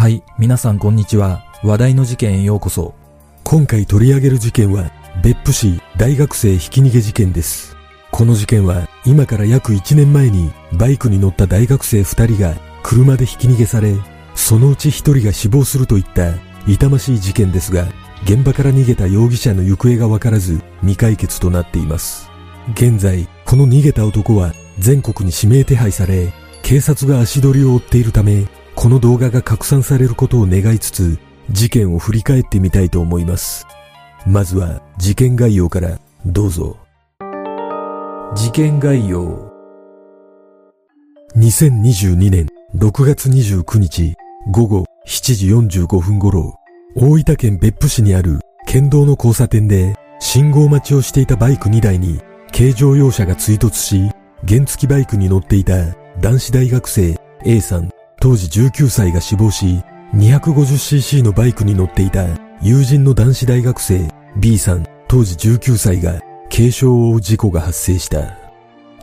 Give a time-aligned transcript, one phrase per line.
[0.00, 1.44] はい、皆さんこんにちは。
[1.64, 2.94] 話題の事件へようこそ。
[3.42, 4.92] 今回取り上げる事件は、
[5.24, 7.76] 別府市大学生ひき逃げ事件です。
[8.12, 13.96] この事件は、今から約1年前に、バイクに乗った大学生2人が、車でひき逃げされ、
[14.36, 16.32] そのうち1人が死亡するといった、
[16.68, 17.88] 痛ましい事件ですが、
[18.22, 22.30] 現場から逃げた容疑者の行方がわからず、未解決となっています。
[22.74, 26.32] 現在、この逃げた男は、全国に指名手配され、
[26.62, 28.46] 警察が足取りを追っているため、
[28.80, 31.18] この動画が拡散されることを願いつつ、
[31.50, 33.66] 事件を振り返ってみたいと思います。
[34.24, 36.76] まずは、事件概要からどうぞ。
[38.36, 39.50] 事件概要。
[41.36, 44.14] 2022年6月29日
[44.52, 45.48] 午後7時
[45.80, 46.54] 45分頃、
[46.94, 52.20] 大分県別府市にある県道の交差点で信号待ちをしていたバイク2台に
[52.56, 54.08] 軽乗用車が追突し、
[54.46, 57.90] 原付バイクに乗っていた男子大学生 A さん
[58.20, 59.80] 当時19歳が死亡し、
[60.14, 62.26] 250cc のバイクに乗っていた
[62.60, 68.36] 友人の男子大学生 B さん当時19歳が軽傷を負う事故が発生した。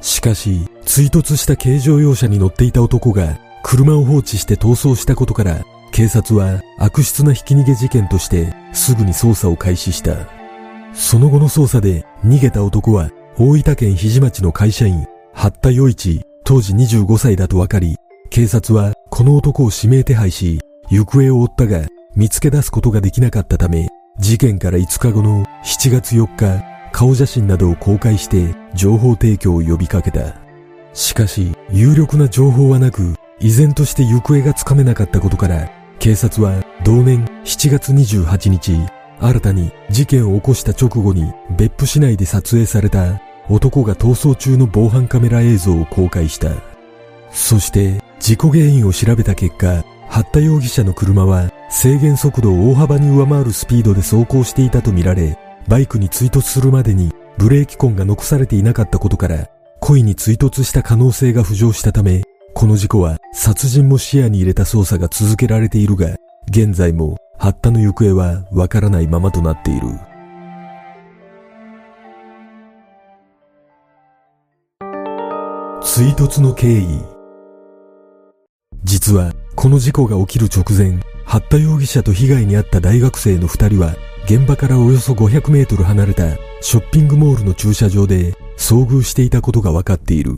[0.02, 10.28] しかし、追突した軽乗用車に乗っていた男が車を放置して逃走したことから警察は悪質なひき逃げ事件としてすぐに捜査を開始した。
[10.94, 17.95] その後の捜査で逃げた男は大分県日町の会社員、八田余一当時25歳だと分かり、
[18.29, 20.59] 警察はこの男を指名手配し、
[20.89, 21.87] 行方を追ったが
[22.17, 23.87] 見つけ出すことができなかったため、
[24.19, 26.61] 事件から5日後の7月4日、
[26.91, 30.35] 顔写真などを公開して情報提供を呼びかけた。
[30.91, 38.77] しかし、有力な情報はなく、依然として行方がつかめなかったことから、警察は同年7月28日、
[39.21, 46.51] 新たに事件を起こした直後に別府市内で撮影された男が逃走中の防犯カメラ映像を公開した。
[47.31, 55.37] そして事故原因を調べた結果、八田容疑者の車は制限速度を大幅に上回るスピードで走行していたとみられ、
[55.67, 59.49] バイクに追突するまでにブレーキ痕が残されていなかったことから、
[59.79, 66.15] 故意に追突した可能性が浮上したため、この事故は殺人も視野に入れた捜査が続けられているが、
[66.49, 69.87] 現在も八田の行方はわからないままとなっている。
[75.83, 77.14] 追突の経緯
[78.85, 90.35] 実は、この事故が起きる直前、八田容疑者と被害に遭った大学生の二人は、現場からおよそ500メートル離れたショッピングモールの駐車場で遭遇していたことが分かっている。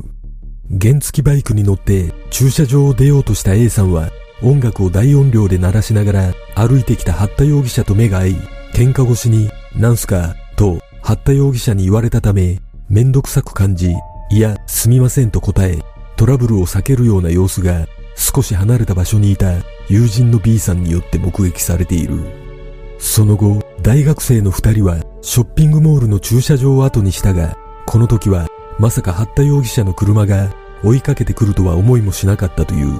[0.81, 4.09] 原付バイクに乗って駐車場を出ようとした A さんは
[4.41, 8.35] 音楽を大音量で鳴らしながら歩いてきた八田容疑者と目が合い、
[8.73, 12.59] 喧嘩越しに、なんすか、と八田容疑者に言われたため、
[12.89, 13.93] めんどくさく感じ、
[14.31, 15.79] いや、すみませんと答え、
[16.15, 19.53] トラブルを避けるような様子が少し離れた場所にいた
[19.87, 22.19] 友人の B さんによって目撃されている。
[22.97, 28.47] その後、大学生の二人はショッピングモールの駐車場を後にしたが、この時は
[28.79, 30.51] まさか八田容疑者の車が
[30.83, 32.93] 追いかけてくるとは思いもしなかったという。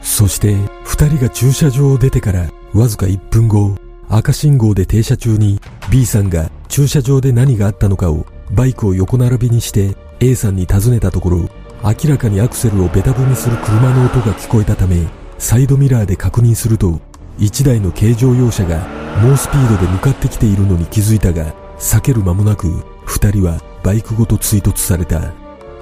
[0.00, 0.54] そして
[0.84, 3.74] 二人が駐車場を出てからわずか1分後、
[4.08, 11.48] 赤信号で停車中に B さんが駐車場で何があったのかをバイクを横並びにして A さんに尋ねたところ、
[11.86, 15.06] 明らかにアクセルをベタ踏みする車の音が聞こえたため、
[15.38, 17.00] サイドミラーで確認すると、
[17.38, 18.84] 1台の軽乗用車が
[19.22, 22.66] 猛スピードで向かってきているのに気づいたが、避ける間もなく、
[23.06, 25.32] 2人はバイクごと追突された。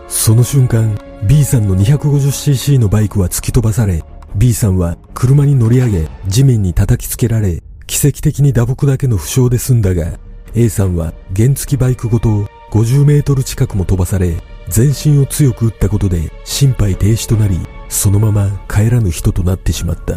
[0.06, 4.04] その瞬間、B さんの 250cc のバイクは突き飛ばされ、
[4.34, 10.18] B さんは車に乗り上げ、地面に叩きつけられ、奇跡的に打撲だけの負傷で済んだが、
[10.54, 14.36] A さんは原付バイクごと50メートル近くも飛ばされ、
[14.68, 17.58] 全身を強く打ったことで心肺停止となり、
[17.88, 20.14] そのまま帰らぬ人となってしまった。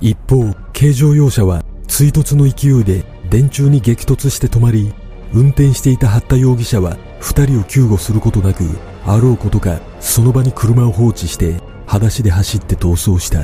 [0.00, 4.92] 一方、軽乗用車は追突の勢いで電柱に激突して止まり、
[5.32, 8.64] 運転していた八田容疑者は二人を救護することなく
[9.04, 13.40] あろうことかその場に車を放置して裸足で走って逃走した。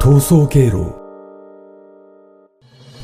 [0.00, 1.03] 逃走経路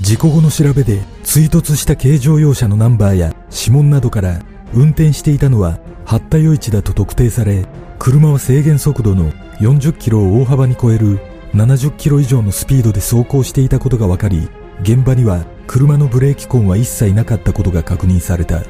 [0.00, 4.40] 事故後の調べで追突した軽乗用車のナンバーや指紋などから
[4.72, 7.66] 運転していたのは八田余一だと特定され
[7.98, 9.30] 車は制限速度の
[9.60, 11.20] 40キロを大幅に超える
[11.52, 14.48] 70キロ以上のスピードで走行していたことが分かり
[14.82, 18.62] 現場には車のブレーキ痕は一切なかったことが確認された。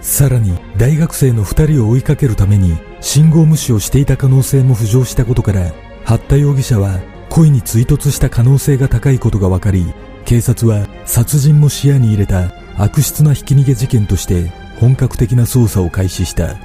[0.00, 5.72] さらに大学生の2人を追いかけるために信号無視をしていた可能性も浮上したことから
[6.04, 9.92] 八田容疑者は故意に追突した可能性が高いことが分かり
[10.28, 16.56] 警察は殺人も視野に入れた悪質なひき逃げ事件として本格的な捜査を開始した。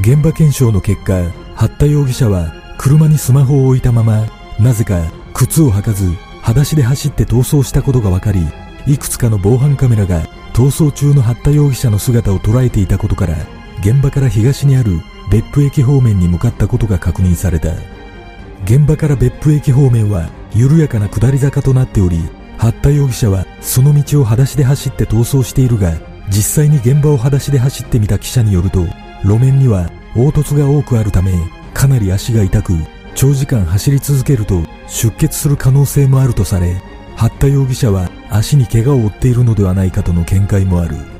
[0.00, 4.26] 現場検証の結果八田容疑者は車にスマホを置いたまま
[4.58, 8.40] なぜか靴を履かず裸足で走って逃走したことが分かり
[8.86, 10.22] いくつかの防犯カメラが
[10.54, 13.36] 逃走中の八田容疑者の姿を捉えていたことから
[13.80, 14.98] 現場から東にある
[15.30, 17.74] 別府駅方面に向かったことが確認された。
[18.64, 22.18] 現場から別府駅方面は緩やかな下り坂となっており
[22.58, 25.94] 八田容疑者はその道を裸足で走って逃走しているが
[26.28, 28.80] 実際に現場を裸足で走ってみた記者によると
[29.22, 31.32] 路面には凹凸が多くあるため
[31.72, 32.74] かなり足が痛く
[33.14, 36.82] 長時間走り続けると出血する可能性もあるとされ
[37.16, 41.18] 八田容疑者は足に怪我を負っているのではないかとの見解もある。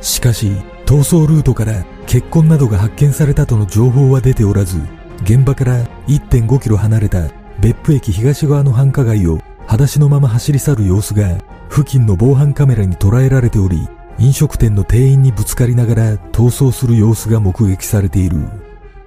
[0.00, 0.52] しかし
[0.86, 4.80] 逃走ルートから血痕などが発見されたとの情報は出ておらず
[5.22, 7.28] 現場から1.5キロ離れた
[7.60, 9.38] 別府駅東側の繁華街を
[9.70, 11.38] 裸足のまま走り去る様子が
[11.70, 13.88] 付近の防犯カメラに捉えられており
[14.18, 18.48] 飲食店の店員にぶつかりながら逃走する様子が目撃されている。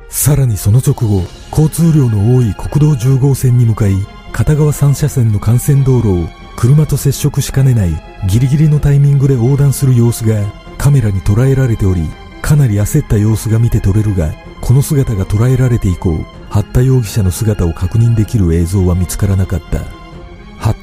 [0.07, 3.95] さらにその直後交通量の多い国道10号線に向かい
[4.31, 7.89] 片側3車線の幹線道路を車と接触しかねない
[8.29, 12.09] ギリギリのタイミングで横断する様子がカメラに捉えられており
[12.41, 20.02] かなり焦った様子が見て取れるがこの姿が捉えられて以降八田容疑者の姿を確認できる映像は見つからなかった。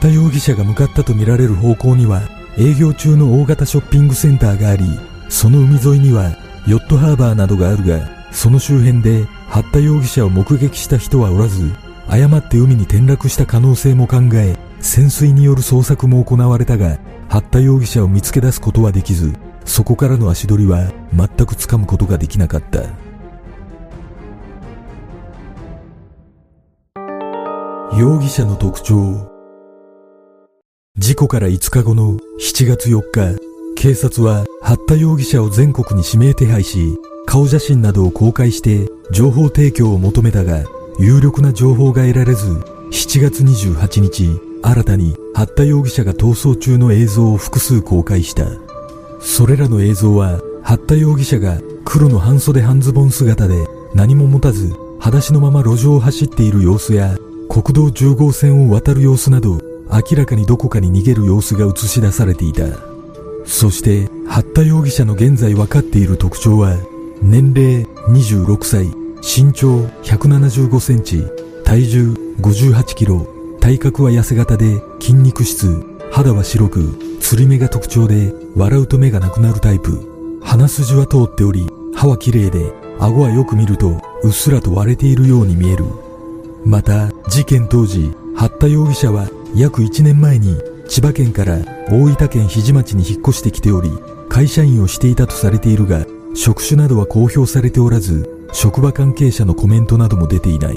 [0.00, 2.22] 田容疑者が向かったとみられる方向には
[2.58, 4.84] 営業中の大型ショッピングセンターがあり
[5.28, 6.36] その海沿いには
[6.66, 11.70] ヨットハーバーなどがあるがその周辺で八田容疑者を目撃した人はおらず
[12.08, 16.98] 誤って海に転落した可能性も考え潜水による捜索も行われたが
[17.28, 19.32] 八田容疑者を見つけ出すことはできず
[19.64, 22.82] そこからの足取りは全くつかむことができなかった。
[27.96, 29.29] 容疑者の特徴
[31.00, 33.38] 事故から5日後の7月4日
[33.74, 40.62] 警察は八田容疑者を全国に指名手配し顔写真などを公開して情報提供を求めたが
[40.98, 42.52] 有力な情報が得られず
[42.92, 48.44] 7月28日新たに八田容疑者が逃走中の映像を複数公開した。
[49.20, 57.16] それらの映像は八田容疑者が黒の半袖半ズボン姿で何も持たず裸足のまま路上を走っている様子や
[57.48, 59.59] 国道10号線を渡る様子など
[59.92, 62.64] 明らかにどこかに逃げる様子が映し出されていた。
[63.46, 66.76] そして八田容疑者の現在分かっている特徴は
[67.22, 68.86] 年齢26歳
[69.22, 71.24] 身長175センチ
[71.64, 73.26] 体重58キロ
[73.60, 80.40] 体格は痩せ型で筋肉質肌は白く釣り目が特徴で笑うと目がなくなるタイプ。
[80.42, 85.84] 鼻筋は通っており歯は綺麗で顎はよく見るとうっすらと割れているように見える。
[86.64, 90.56] また事件当時八田容疑者は約1年前に
[90.88, 93.90] 千葉県から大分県日出町に引っ越してきており
[94.28, 100.76] 会社員をしていたとされているが職種などは公表されておらず職場関係者のコメントなども出ていない。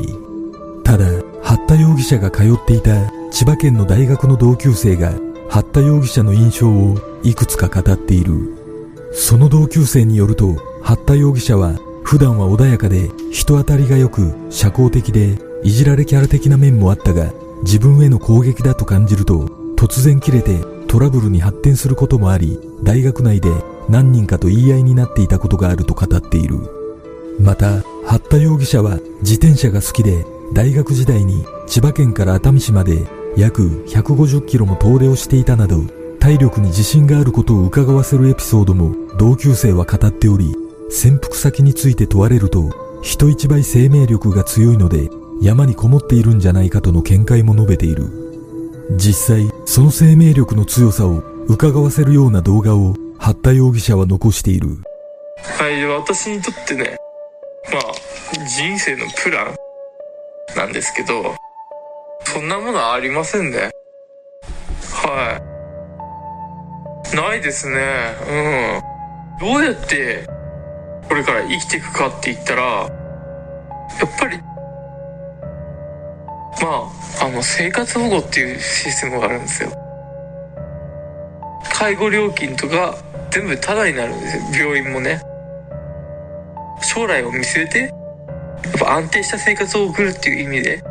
[0.84, 1.06] ただ
[1.42, 5.14] 八田容疑者が通っていた千葉県の大学の同級生が
[5.50, 8.56] 八田容疑者の印象をいくつか語っている。
[9.14, 17.32] その同級生によると八田容疑者は普段は穏やかで人当たりが良く社交的でいじられキャラ的な面もあったが
[17.64, 23.50] 自分への攻撃だと感じると突然切れてトラブルに発展することもあり大学内で
[23.90, 26.84] 何人かと言い合いになっていたことがあると語っている。
[27.40, 35.82] また八田容疑者は自転車が好きで大学時代に千葉県から熱海市まで約150キロも遠出をしていたなど
[36.20, 40.56] 体力に自信があることを伺わせるエピソードも同級生は語っており
[40.90, 45.10] 潜伏先について問われると人一倍生命力が強いので
[45.44, 48.08] 山にこもっているんじゃないかとの見解も述べている。
[48.96, 51.18] 実際その生命力の強さを
[51.50, 54.70] 伺わせるような動画を八田容疑者は残している。
[55.60, 56.98] はい私にとってね
[57.74, 59.56] まあ人生のプラン
[60.56, 61.36] なんですけど
[62.24, 63.72] そんなものはありませんね。
[64.94, 65.42] は
[67.14, 67.16] い。
[67.18, 67.82] ないですね。
[69.42, 69.46] うん。
[69.46, 70.26] どうやって
[71.10, 72.90] これから生きていくかって言ったらやっ
[74.18, 74.40] ぱり
[76.64, 76.90] ま
[77.20, 79.72] ああの生活保護っていうシステムがあるんですよ。
[81.74, 82.96] 介護料金とか
[83.32, 84.68] 全部タダになるんですよ。
[84.68, 85.22] 病院もね。
[86.82, 87.92] 将来を見据えてやっ
[88.80, 90.82] ぱ安定した生活を送るっていう意味で。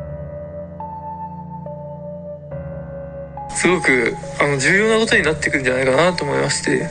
[3.48, 6.90] すごくあの重要なことになってくんじゃないかなと思いまして。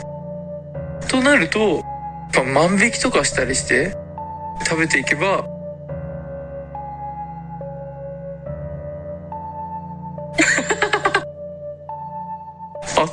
[1.08, 1.84] となるとやっ
[2.34, 3.96] ぱ万引きとかしたりして
[4.66, 5.51] 食べていけば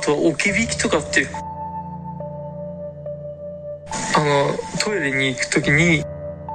[0.09, 1.27] と置き引きとかって
[4.15, 6.03] あのトイレに行く時に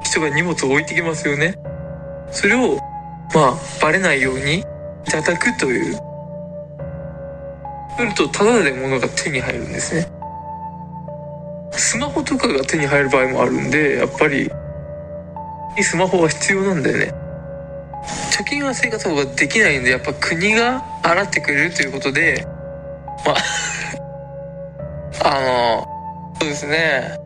[0.02, 1.54] 人が荷物を置いてきますよね。
[2.32, 2.78] それを
[3.32, 4.64] まあバレないようにい
[5.04, 5.94] ただくという。
[7.96, 10.08] するとタダで物が手に入るんですね。
[11.70, 14.50] スマホとかが手に入る場合もあるんでやっぱり
[15.80, 17.14] スマホが必要なんだよね。
[18.36, 22.44] 貯金は生活保護ができないんでやっぱ国が払ってくれるということで
[23.24, 23.36] まあ
[25.24, 25.88] あの
[26.40, 27.18] そうですね。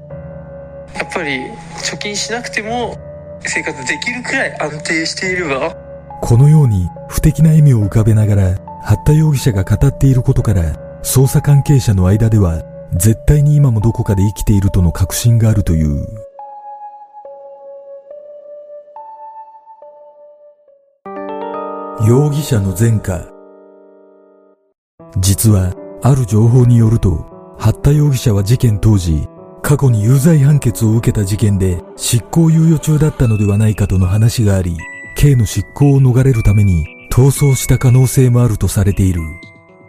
[0.94, 1.46] やっぱり
[1.82, 2.96] 貯金しなくても
[3.40, 5.74] 生活できるくらい安定していれば。
[6.20, 10.62] このように不敵な笑みを浮かべながら八田容疑者が語っていることから
[11.02, 12.62] 捜査関係者の間では
[12.94, 16.06] 絶対に今もどこかで生きているとの確信があるという。
[22.06, 23.26] 容疑者の前科。
[25.18, 27.26] 実はある情報によると
[27.58, 29.28] 八田容疑者は事件当時
[29.62, 34.76] 過去に有罪判決を受けた事件で執行猶予中だったのではないかとの話があり
[35.16, 39.20] 刑の執行を逃れるために逃走した可能性もあるとされている。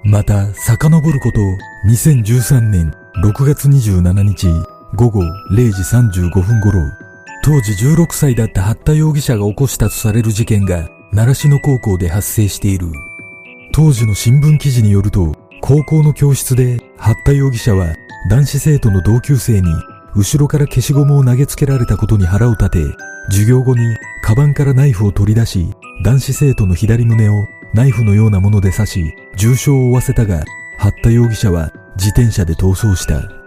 [0.04, 1.40] また遡ること
[1.88, 4.48] 2013年6月27日
[4.96, 6.80] 午後0時35分頃
[7.44, 12.88] 当時16歳だった八田容疑者が起こしたとされる事件が習志野高校で発生している。
[13.72, 17.96] 当時の新聞記事によると高校の教室で八田容疑者は
[18.30, 19.72] 男子生徒の同級生に
[20.16, 22.80] 後ろから消しゴムを投げつけられたことに腹を立て
[23.26, 25.74] 授業後にカバンからナイフを取り出し
[26.04, 30.44] 男子生徒の左胸をナイフのようなもので刺し重傷を負わせたが
[30.78, 33.40] 八田容疑者は自転車で逃走した。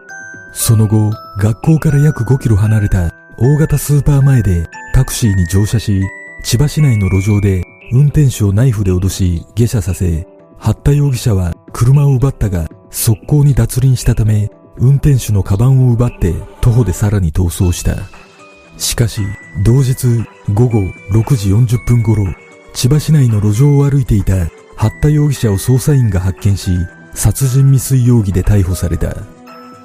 [0.53, 6.03] その後学校から約5キロ離れた大型スーパー前でタクシーに乗車し
[6.45, 10.27] 千葉市内の路上で運転手をナイフで脅し下車させ
[10.59, 17.97] 八田容疑者は車を奪ったが速攻に脱輪したため運転手のカバンを奪って徒歩でさらに逃走した。
[18.79, 19.23] しかし
[19.65, 20.07] 同日
[20.53, 20.79] 午後
[21.11, 22.25] 6時40分頃
[22.75, 26.71] 千葉市内の路上を歩いていた八田容疑者を捜査員が発見し
[27.15, 29.15] 殺人未遂容疑で逮捕された。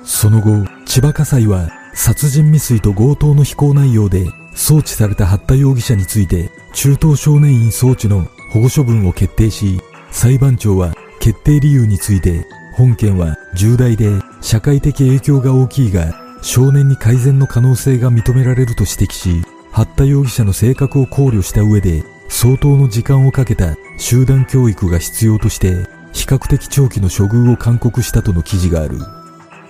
[0.03, 4.25] その後千葉家裁は殺人未遂と強盗の非行内容で
[4.56, 10.94] 送致された八田容疑者について中等少年院送致の保護処分を決定し裁判長は
[11.28, 19.44] 決定理由について本件は重大で社会的影響が大きいが少年に改善の可能性が認められると指摘し
[19.74, 28.98] 八田容疑者の性格を考慮した上で相当の時間をかけた集団教育が必要として比較的長期の処遇を勧告したとの記事がある。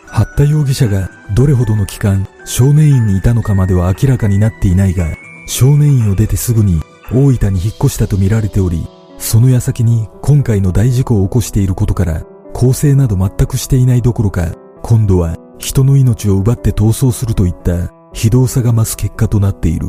[0.05, 5.07] 八田容疑者がどれほどの期間少年院にいたのかまでは明らかになっていないが
[5.47, 12.21] 少年院を出てすぐに大分に引っ越したとみられておりその矢先に今回の大事故を起こしていることから
[12.53, 14.51] 構成など全くしていないどころか
[14.83, 19.87] 今度は人の命を奪って逃走するといった非道さが増す結果となっている。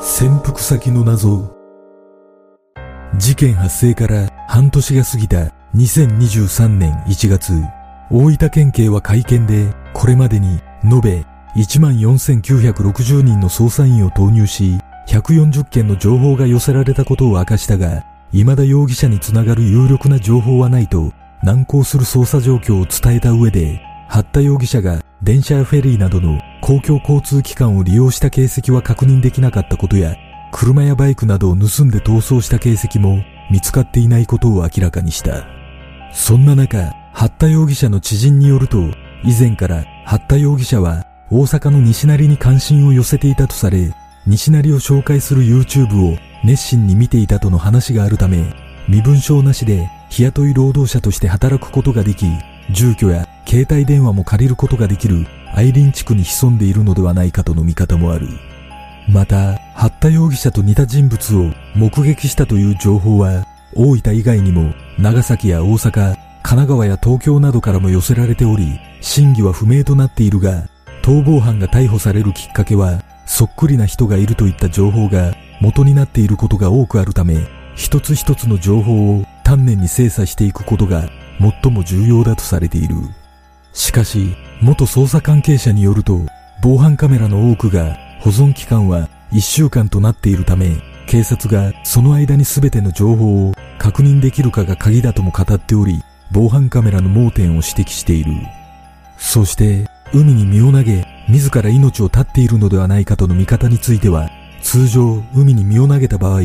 [0.00, 1.54] 潜伏先の謎。
[3.16, 7.52] 事件発生から半年が過ぎた2023年1月
[8.10, 14.78] 大分県警は会見でこれまでに延べ14,960人の捜査員を投入し
[15.08, 30.16] 140件の情報が寄せられたことを明かしたが未だ容疑者につながる有力な情報はないと難航する捜査状況を伝えた上で八田容疑者が電車やフェリーなどの公共交通機関を利用した形跡は確認できなかったことや
[30.52, 35.46] 車やバイクなどを盗んで逃走した形跡も見つかっていないことを明らかにした。
[36.12, 38.78] そんな中八田容疑者の知人によると
[39.22, 43.94] 以前から八田容疑者は大阪の西成に関心を寄せていたとされ
[44.26, 48.54] 西成を紹介する YouTube を熱心に見ていたとの話があるため
[48.88, 52.26] 身分証なしで日雇い労働者として働くことができ
[52.72, 58.28] 住居や携帯電話も借りることができるアイリン地区に潜んでいるのではないかとの見方もある。
[59.08, 63.44] また、八田容疑者と似た人物を目撃したという情報は、
[63.74, 70.68] 大分以外にも長崎や大阪、神奈川や東京などからも寄せられており、真偽は不明となっているが、
[71.02, 81.08] 逃亡犯が逮捕されるきっかけは、そっくりな人がいるといった情報が元になっていることが多くあるため、一つ一つの情報を丹念に精査していくことが
[81.62, 82.96] 最も重要だとされている。
[83.72, 86.20] しかし、元捜査関係者によると、
[86.62, 90.76] 防犯カメラの多くが保存期間は1週間となっているため、
[91.06, 96.02] 警察がその間に全ての情報を確認できるかが鍵だとも語っており、
[96.32, 98.32] 防犯カメラの盲点を指摘している。
[99.16, 104.28] そして、海に身を投げ、自ら命を絶っているのではないかとの見方については、
[104.60, 106.40] 通常、海に身を投げた場合、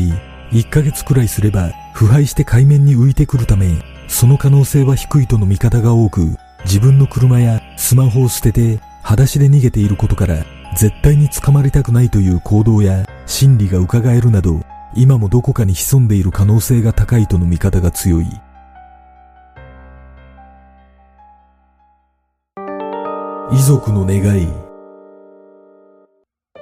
[0.52, 10.44] 1ヶ月くらいすれば、腐敗して海面に浮いてくるため、その可能性は低いとの見方が多く、自分の車やスマホを捨てて、裸足で逃げていることから、
[10.76, 14.60] 絶対に捕まりたくないという行動や心理が伺えるなど、
[14.94, 18.26] 今もどこかに潜んでいる可能性が高いとの見方が強い。
[23.52, 24.48] 遺族の願い。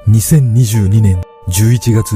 [0.06, 2.14] 2022年11月、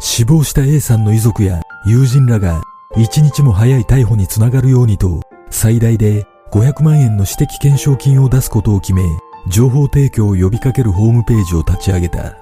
[0.00, 2.60] 死亡した A さんの遺族や友人らが
[2.96, 5.20] 一日も早い逮捕につながるようにと、
[5.50, 9.04] 最大で500万円の私的懸賞金を出すことを決め、
[9.46, 12.34] 情報提供を呼びかけるホームページを立ち上げた。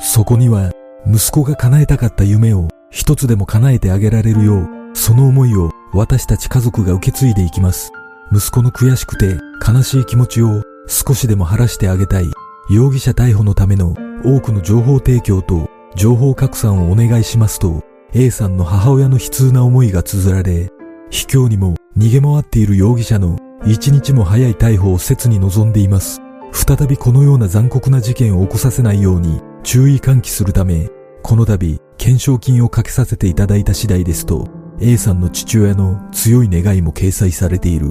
[0.00, 0.72] そこには、
[1.06, 7.92] 息子が叶えたかった夢を一つでも叶えてあげられるよう、その思いを私たち家族が受け継いでいきます。
[8.32, 12.24] 息子の悔しくて悲しい気持ちを少しでも晴らしてあげたい。
[12.70, 17.82] 容疑者逮捕のための多くの情報提供と情報拡散をお願いしますと、
[18.14, 20.70] A さんの母親の悲痛な思いが綴られ、
[21.10, 26.20] 卑怯にも逃げ回っている容疑者の一日も早い逮捕を切に望んでいます。
[26.52, 30.88] 再びこのような残酷な事件を起こさせないように注意喚起するため、
[31.22, 34.46] この度、懸賞金をかけさせていただいた次第ですと、
[34.80, 37.88] A さんの父親の強い願いも掲載されている。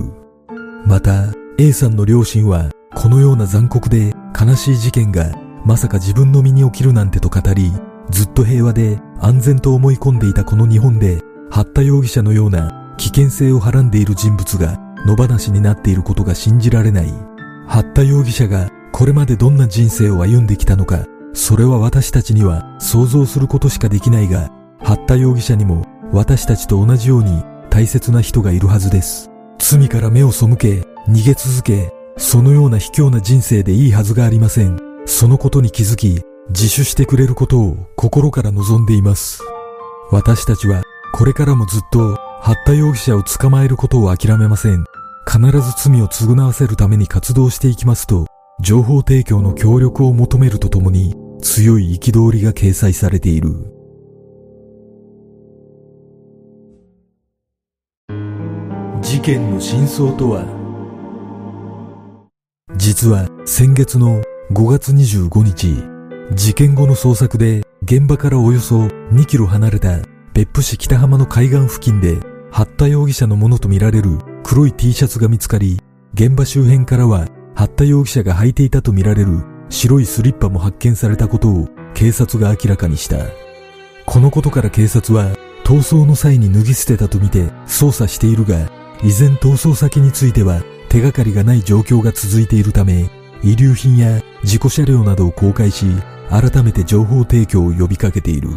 [0.85, 5.31] また、A さんの両親は、このような残酷で悲しい事件が
[5.65, 7.71] まさか自分の身に起きるなんてと語り、
[8.09, 17.13] ずっと平和で安全と思い込んでいたこの日本で、八田容疑者のような危険性をはらんでいる人物が野放しになっていることが信じられない。
[17.67, 24.51] 八田容疑者がこれまでどんな人生を歩んできたのか、それは私たちには想像することしかできないが、
[24.81, 29.29] 八田容疑者にも私たちと同じように大切な人がいるはずです。
[29.59, 34.79] 罪から目を背け、逃げ続け、そのような卑怯な人生でいいはずがありません。
[35.05, 39.41] そのことに気づき、自首してくれることを心から望んでいます。
[40.11, 44.83] 私たちはこれからもずっと八田容疑者を捕まえることを諦めません。
[45.25, 48.27] 必ず罪を償わせるために活動していきますと、
[48.61, 53.49] 情報提供の協力を求めるとともに、強い憤りが掲載されている。
[59.01, 60.62] 事件の真相とは
[62.75, 65.75] 実は先月の5月25日、
[66.35, 69.99] 事件後の捜索で現場からおよそ2キロ離れた
[70.33, 72.17] 別府市北浜の海岸付近で
[72.51, 75.79] 八田容疑者のものとみられる黒い T シャツが見つかり、
[76.15, 83.17] 現場周辺からは八田容疑者が履いていたとみられる白いスリッパも発見されたことを警察が明らかにした。
[84.07, 88.67] このことから警察は逃走の際に脱ぎ捨てたとみて捜査しているが、
[89.03, 90.61] 依然逃走先については
[90.93, 93.09] 手がかりがない状況が続いているため、
[93.41, 95.87] 遺留品や事故車両などを公開し、
[96.29, 98.49] 改めて情報提供を呼びかけている。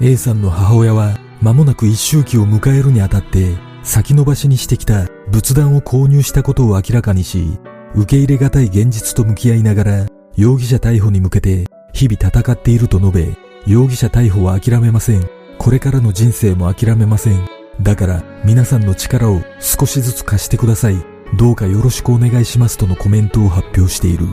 [0.00, 7.60] A さんの母親は間もなく一周期を迎えるにあたって先延ばしにしてきた仏壇を購入したことを明らかにし、
[7.94, 13.36] 受け入れがたい現実と向き合いながら容疑者逮捕に向けて日々戦っていると述べ、
[13.68, 15.30] 容疑者逮捕は諦めません。
[15.58, 17.48] これからの人生も諦めません。
[17.80, 21.11] だから皆さんの力を少しずつ貸してください。
[21.34, 24.26] どうかよろしくお願いしますとのコメントを発表している。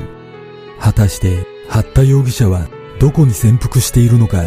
[0.79, 2.67] 果たして、八田容疑者は
[2.99, 4.43] どこに潜伏しているのか、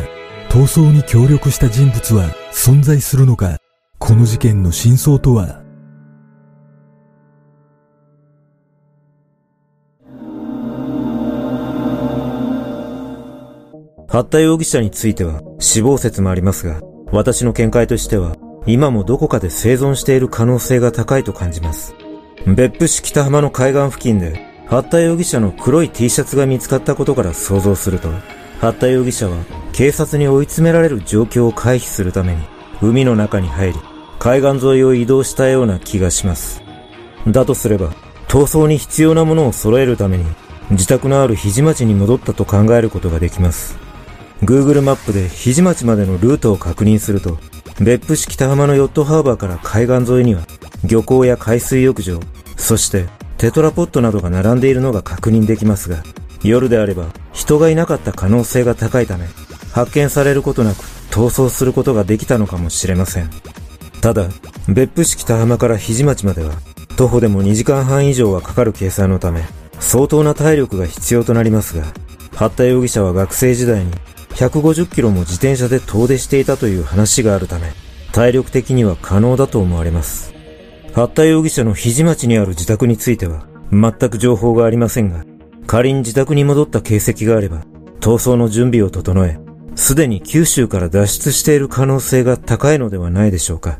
[0.51, 3.59] 逃走に協力した人物は存在するのか、
[3.99, 5.62] この事件の真相とは？
[14.09, 18.37] 八田容疑者については死亡説もありますが、私の見解としては、
[18.67, 21.95] 今もどこかで生存している可能性が高いと感じます。
[22.46, 28.09] 別府市北浜の海岸付近で、八田容疑者の黒い T シャツが見つかったことから想像すると、
[28.61, 29.37] 八田容疑者は
[29.72, 32.42] 警察に追い詰められる状況を回避するために、
[32.81, 33.78] 海の中に入り、
[34.18, 36.62] 海岸沿いを移動したような気がします。
[37.28, 37.92] だとすれば、
[38.26, 40.24] 逃走に必要なものを揃えるために、
[40.70, 43.78] 自宅のある肘町に戻ったと考えることができます。
[44.42, 47.38] Google マップで肘町までのルートを確認すると、
[47.81, 50.42] 別府市北浜のヨットハーバーから海岸沿いには、
[50.85, 52.21] 漁港や海水浴場、
[52.57, 53.07] そして
[53.38, 56.03] テトラポットなどが並んでいるのが確認できますが、
[56.42, 59.27] 夜であれば人がいなかった可能性が高いため、
[59.73, 63.31] 発見されることなく逃走することができたのかもしれません。
[64.01, 64.29] ただ、
[64.68, 66.53] 別府市北浜から肘町までは、
[66.97, 69.45] 徒歩でも2時間半以上はかかる計算のため、
[69.79, 71.85] 相当な体力が必要となりますが、
[72.35, 73.92] 八田容疑者は学生時代に
[74.31, 77.73] 150キロも自転車で遠出していたという話があるため、
[78.12, 80.32] 体力的には可能だと思われます。
[80.94, 85.24] 八田容疑者の肘町にある自宅については、全く情報がありませんが、
[85.66, 87.62] 仮に自宅に戻った形跡があれば、
[88.00, 89.38] 逃走の準備を整え、
[89.74, 93.78] すでに九州から脱出している可能性が高いのではないでしょうか。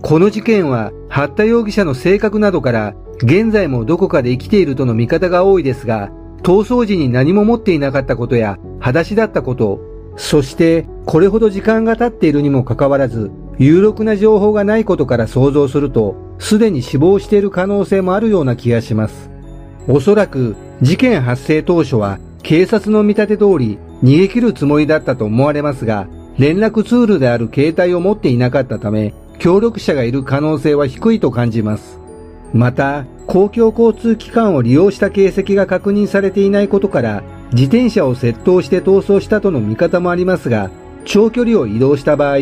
[0.00, 6.10] この事件は、八田容疑者の性格などから、現在もどこかで生きているとの見方が多いですが、
[6.42, 9.78] 逃走時に何も持っていなかったことや、裸足だったこと、
[10.16, 19.30] そしてこれほど時間が経っているにもかかわらず、有力な情報がないことから想像すると、すでに死亡している可能性もあるような気がします。
[19.86, 31.98] おそらく事件発生当初は警察の見立て通り逃げ切るつもりだったと思われますが、連絡ツールである携帯を持っていなかったため、協力者がいる可能性は低いと感じます。
[32.52, 37.22] また、公共交通機関を利用した形跡が確認されていないことから、
[37.52, 40.70] 自転車を窃盗して逃走したとの見方もありますが、
[41.04, 42.38] 長距離を移動した場合、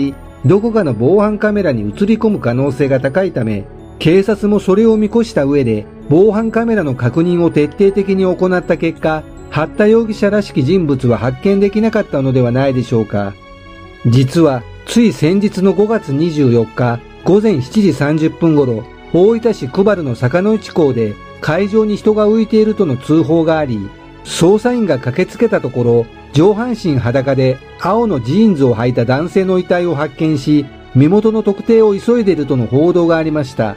[0.47, 3.65] どこかの防犯カメラに映り込む可能性が高いため、
[3.99, 13.35] 警察もそれを見越した上で、防犯カメラの確認を徹底的に行った結果、八田容疑者らしき人物は発見できなかったのではないでしょうか。
[14.07, 23.81] 実は、つい先日の5月24日午前7時30分頃、大分市久原の坂の内港で海上に人が浮いているとの通報があり、
[24.25, 33.77] 捜査員が駆けつけたところ、上半身裸で青のジーンズを履いた男性の遺体を発見し、身元の特定を急いでいるとの報道がありました。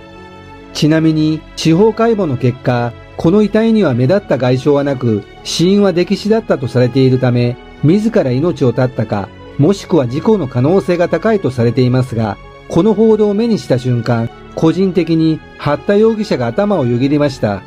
[0.74, 17.62] ちなみに、司法解剖の結果、この遺体には目立った外傷はなく、死因は溺死だったとされているため、自ら命を絶ったか、もしくは事故の可能性が高いとされていますが、この報道を目にした瞬間、個人的に八田容疑者が頭をよぎりました。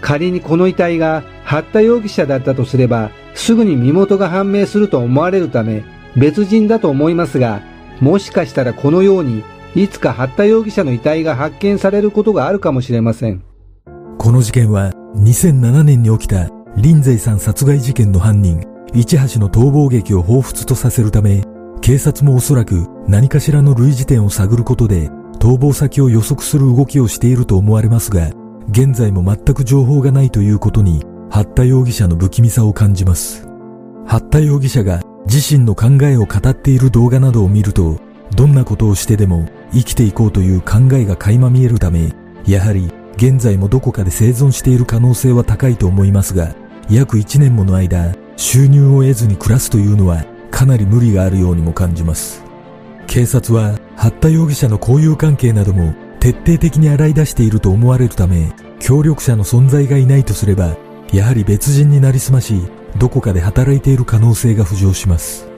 [0.00, 5.84] 仮にこの遺体が八田容疑者だったとすれば、すぐに身元が判明すると思われるため、
[6.16, 7.60] 別人だと思いますが、
[8.00, 13.44] もしかしたらこのように、いつか八田容疑者の遺体が発見されることがあるかもしれません。
[14.18, 21.44] この事件は2007年に起きた林勢さん殺害事件の犯人、市橋の逃亡劇を彷彿とさせるため、
[21.80, 28.30] 警察もおそらく何かしらの類似点を探ることで逃亡先を予測する動きをしていると思われますが、
[28.70, 33.48] 現在も全く情報がないということに、八田容疑者の不気味さを感じます。
[34.04, 37.98] 八田容疑者が自身の考えを語っている動画などを見ると、
[38.34, 42.12] どんなことをしてでも生きていこうという考えが垣間見えるため、
[42.46, 46.54] やはり現在もどこかで生存している可能性は高いと思いますが、
[46.88, 52.42] 約1年もの間、収入を得ずに暮らすというのはかなり無理があるようにも感じます。
[53.06, 60.76] 警察は八田容疑者の交友関係なども徹底的に洗い出していると思われるため、協力者の存在がいないとすれば、
[61.12, 62.62] やはり別人になりすまし、
[62.98, 65.48] どこかで働いている可能性が浮上します。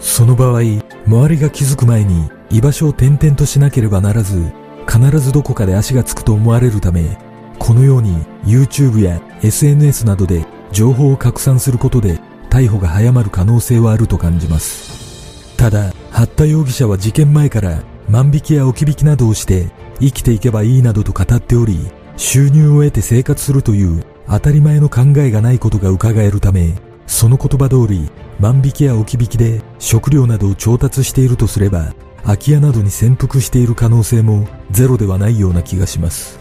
[0.00, 0.62] その場合、
[1.06, 4.52] 周りが気づく前に居場所を転々としなければならず、
[4.86, 7.18] 必ずどこかで足がつくと思われるため、
[7.58, 15.56] このように YouTube や SNS などで情報を拡散することで逮捕が早まる可能性はあると感じます。
[15.56, 19.68] ただ、八田容疑者は事件前から万引きや置き引きなどをして
[20.00, 21.78] 生きていけばいいなどと語っており、
[22.16, 26.74] 収入を得て生活するという当たり前の考えがないことが伺えるため、
[27.06, 31.94] その言葉通り万引きや置き引きで食料などを調達しているとすれば、
[32.24, 36.40] 空き家などに潜伏している可能性もゼロではないような気がします。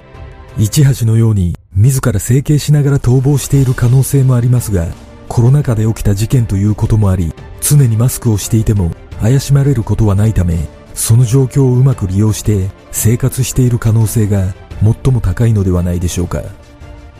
[0.57, 4.87] 市橋のように自ら整形しながら逃亡している可能性もありますが、
[5.27, 16.43] コロナ禍で起きた事件ということもあり、常にマスクをしていても怪しまれることはないため、その状況をうまく利用して生活している可能性が最も高いのではないでしょうか。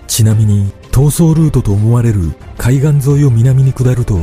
[0.07, 4.19] ちなみに、逃走ルートと思われる海岸沿いを南に下ると、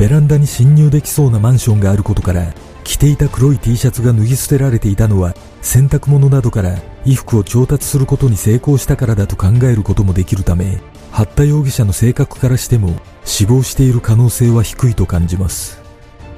[0.00, 15.82] ベランダに侵入できそうなマンションがあることから、着ていた黒い T シャツが脱ぎ捨てられていたのは、洗濯物などから衣服を調達することに成功したからだと考えることもできるため、八田容疑者の性格からしても死亡している可能性は低いと感じます。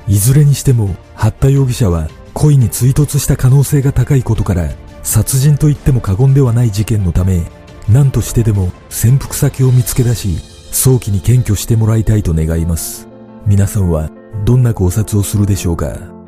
[0.08, 4.70] いずれにしても、八田容疑者は故意に追突した可能性が高いことから、
[5.04, 7.44] 殺人と言っても過言ではない事件のため、
[7.88, 10.40] 何としてでも潜伏先を見つけ出し、
[10.72, 13.11] 早期に検挙してもらいたいと願います。
[13.46, 14.08] 皆さんは
[14.44, 16.21] どんな考察をするでしょうか？